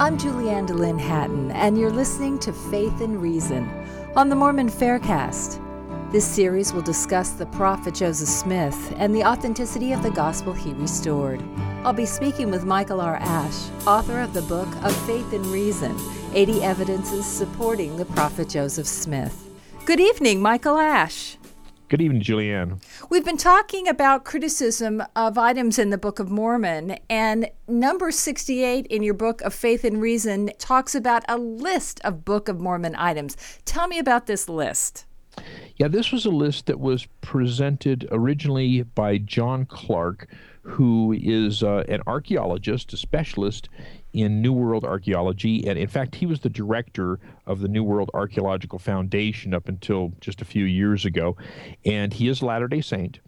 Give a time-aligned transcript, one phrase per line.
[0.00, 3.68] I'm Julianne DeLynn Hatton, and you're listening to Faith and Reason
[4.14, 5.60] on the Mormon Faircast.
[6.12, 10.72] This series will discuss the prophet Joseph Smith and the authenticity of the gospel he
[10.74, 11.42] restored.
[11.82, 13.16] I'll be speaking with Michael R.
[13.16, 15.98] Ash, author of the book of Faith and Reason
[16.32, 19.50] 80 Evidences Supporting the Prophet Joseph Smith.
[19.84, 21.38] Good evening, Michael Ash.
[21.88, 22.82] Good evening, Julianne.
[23.08, 28.86] We've been talking about criticism of items in the Book of Mormon, and number 68
[28.88, 32.94] in your book of Faith and Reason talks about a list of Book of Mormon
[32.94, 33.38] items.
[33.64, 35.06] Tell me about this list.
[35.76, 40.28] Yeah, this was a list that was presented originally by John Clark,
[40.68, 43.70] who is uh, an archaeologist, a specialist
[44.12, 45.66] in New World archaeology.
[45.66, 50.12] And in fact, he was the director of the New World Archaeological Foundation up until
[50.20, 51.36] just a few years ago.
[51.86, 53.20] And he is Latter day Saint.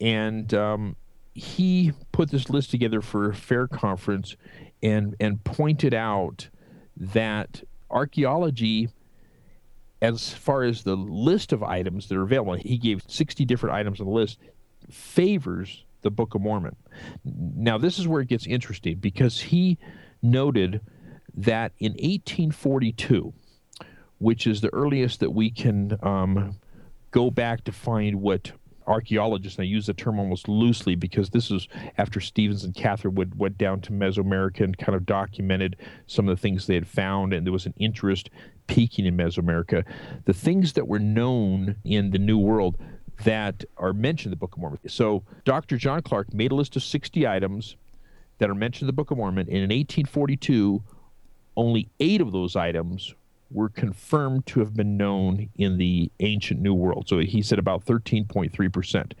[0.00, 0.96] And um,
[1.32, 4.36] he put this list together for a fair conference
[4.82, 6.48] and, and pointed out
[6.96, 8.90] that archaeology
[10.02, 14.00] as far as the list of items that are available, he gave 60 different items
[14.00, 14.38] on the list,
[14.90, 16.76] favors the Book of Mormon.
[17.24, 19.78] Now, this is where it gets interesting because he
[20.22, 20.80] noted
[21.34, 23.32] that in 1842,
[24.18, 26.56] which is the earliest that we can um,
[27.10, 28.52] go back to find what
[28.86, 33.34] archaeologists, and I use the term almost loosely because this is after Stephens and Catherwood
[33.36, 37.32] went down to Mesoamerica and kind of documented some of the things they had found,
[37.32, 38.30] and there was an interest
[38.66, 39.84] peaking in Mesoamerica.
[40.24, 42.76] The things that were known in the New World
[43.24, 44.78] that are mentioned in the Book of Mormon.
[44.88, 45.76] So Dr.
[45.76, 47.76] John Clark made a list of 60 items
[48.38, 50.82] that are mentioned in the Book of Mormon, and in 1842,
[51.56, 53.14] only eight of those items
[53.50, 57.06] were confirmed to have been known in the ancient New World.
[57.08, 59.12] So he said about 13.3%.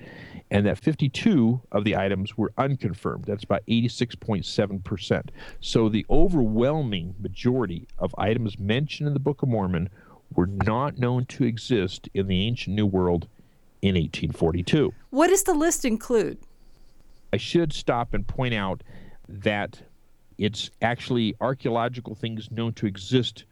[0.50, 3.24] And that 52 of the items were unconfirmed.
[3.24, 5.28] That's about 86.7%.
[5.60, 9.88] So the overwhelming majority of items mentioned in the Book of Mormon
[10.34, 13.28] were not known to exist in the ancient New World
[13.82, 14.92] in 1842.
[15.10, 16.38] What does the list include?
[17.32, 18.82] I should stop and point out
[19.28, 19.80] that
[20.38, 23.44] it's actually archaeological things known to exist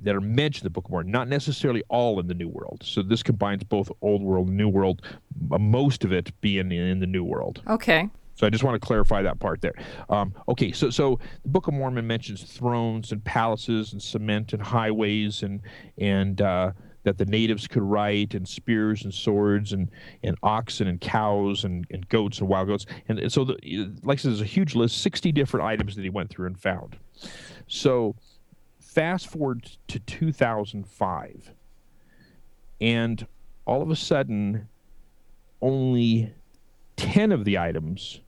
[0.00, 2.82] that are mentioned in the Book of Mormon, not necessarily all in the New World.
[2.84, 5.02] So this combines both Old World and New World,
[5.40, 7.62] most of it being in the New World.
[7.68, 8.08] Okay.
[8.36, 9.74] So I just want to clarify that part there.
[10.08, 14.62] Um, okay, so so the Book of Mormon mentions thrones and palaces and cement and
[14.62, 15.60] highways and
[15.98, 16.70] and uh,
[17.08, 19.90] that the natives could write and spears and swords, and,
[20.22, 22.84] and oxen and cows, and, and goats and wild goats.
[23.08, 23.56] And, so, the,
[24.02, 26.60] like I said, there's a huge list, 60 different items that he went through and
[26.60, 26.98] found.
[27.66, 28.14] So,
[28.78, 31.50] fast forward to 2005,
[32.82, 33.26] and
[33.64, 34.68] all of a sudden,
[35.62, 36.34] only
[36.96, 38.20] 10 of the items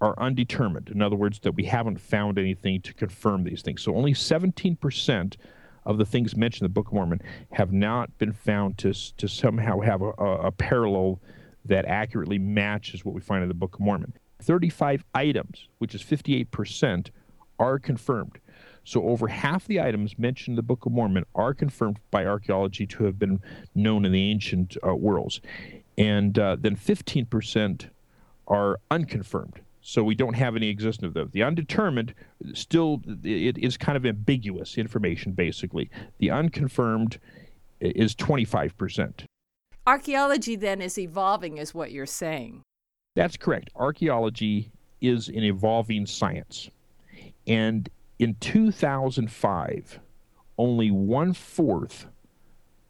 [0.00, 0.90] are undetermined.
[0.90, 3.82] In other words, that we haven't found anything to confirm these things.
[3.82, 5.36] So only 17%
[5.84, 7.20] of the things mentioned in the Book of Mormon
[7.52, 11.20] have not been found to, to somehow have a, a, parallel
[11.64, 14.12] that accurately matches what we find in the Book of Mormon.
[14.40, 17.10] 35 items, which is 58%,
[17.58, 18.38] are confirmed.
[18.84, 22.86] So over half the items mentioned in the Book of Mormon are confirmed by archaeology
[22.88, 23.40] to have been
[23.74, 25.40] known in the ancient uh, worlds.
[25.96, 27.88] And uh, then 15%
[28.48, 29.60] are unconfirmed.
[29.82, 31.30] So we don't have any existence of those.
[31.32, 32.14] The undetermined
[32.54, 35.90] still it is kind of ambiguous information basically.
[36.18, 37.18] The unconfirmed
[37.80, 39.24] is 25%.
[39.84, 42.62] Archaeology then is evolving is what you're saying.
[43.16, 43.70] That's correct.
[43.74, 44.70] Archaeology
[45.00, 46.70] is an evolving science.
[47.46, 47.88] And
[48.20, 49.98] in 2005,
[50.58, 52.06] only one fourth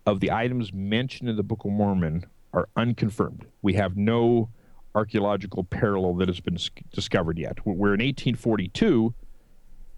[0.05, 3.47] of the items mentioned in the Book of Mormon are unconfirmed.
[3.63, 4.51] We have no
[4.95, 6.59] archaeological parallel that has been
[6.93, 7.59] discovered yet.
[7.65, 9.15] Where in 1842,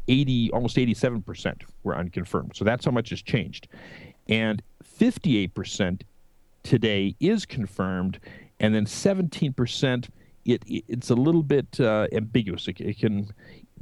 [0.08, 2.52] 80, almost 87% were unconfirmed.
[2.54, 3.68] So that's how much has changed.
[4.28, 4.62] And
[4.98, 6.02] 58%
[6.62, 8.20] today is confirmed,
[8.60, 10.08] and then 17%,
[10.44, 12.68] it, it's a little bit uh, ambiguous.
[12.68, 13.30] It, it can,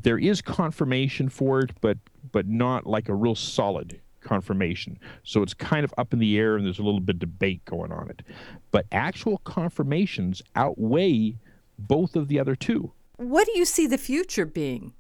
[0.00, 1.99] there is confirmation for it, but
[2.31, 4.99] but not like a real solid confirmation.
[5.23, 7.65] So it's kind of up in the air and there's a little bit of debate
[7.65, 8.23] going on it.
[8.71, 11.37] But actual confirmations outweigh
[11.79, 12.93] both of the other two.
[13.17, 14.93] What do you see the future being?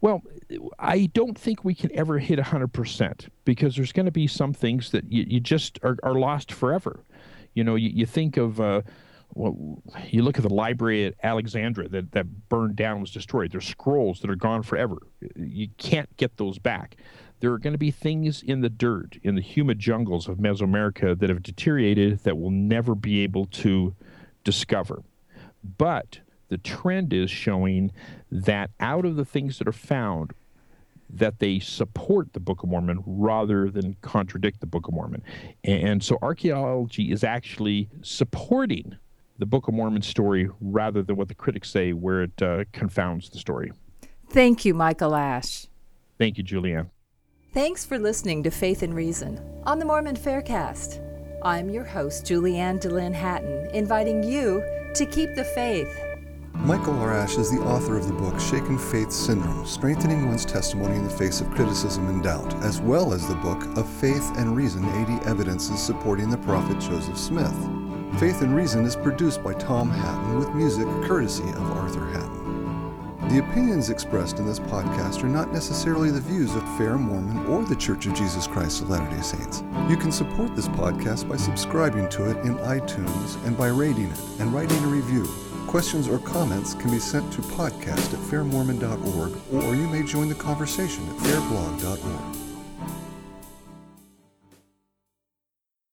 [0.00, 0.22] Well,
[0.78, 4.90] I don't think we can ever hit 100% because there's going to be some things
[4.90, 7.00] that you, you just are, are, lost forever.
[7.54, 8.60] You know, you, you think of.
[8.60, 8.82] Uh,
[9.34, 13.52] well, you look at the library at Alexandria that, that burned down, was destroyed.
[13.52, 14.98] There's scrolls that are gone forever.
[15.36, 16.96] You can't get those back
[17.44, 21.18] there are going to be things in the dirt, in the humid jungles of Mesoamerica
[21.18, 23.94] that have deteriorated that we'll never be able to
[24.44, 25.02] discover.
[25.76, 27.92] But the trend is showing
[28.30, 30.32] that out of the things that are found,
[31.10, 35.22] that they support the Book of Mormon rather than contradict the Book of Mormon.
[35.62, 38.96] And so archaeology is actually supporting
[39.38, 43.30] the Book of Mormon story rather than what the critics say, where it uh, confounds
[43.30, 43.72] the story.
[44.30, 45.66] Thank you, Michael Ash.
[46.18, 46.90] Thank you, Julianne.
[47.52, 51.00] Thanks for listening to Faith and Reason on the Mormon Faircast.
[51.42, 54.62] I'm your host, Julianne DeLynn Hatton, inviting you
[54.94, 55.94] to keep the faith.
[56.54, 57.12] Michael R.
[57.12, 61.10] Ash is the author of the book Shaken Faith Syndrome Strengthening One's Testimony in the
[61.10, 65.28] Face of Criticism and Doubt, as well as the book of Faith and Reason 80
[65.28, 67.83] Evidences Supporting the Prophet Joseph Smith.
[68.18, 73.28] Faith and Reason is produced by Tom Hatton with music courtesy of Arthur Hatton.
[73.28, 77.64] The opinions expressed in this podcast are not necessarily the views of Fair Mormon or
[77.64, 79.64] the Church of Jesus Christ of Latter day Saints.
[79.88, 84.20] You can support this podcast by subscribing to it in iTunes and by rating it
[84.38, 85.26] and writing a review.
[85.66, 90.34] Questions or comments can be sent to podcast at fairmormon.org or you may join the
[90.36, 92.43] conversation at fairblog.org.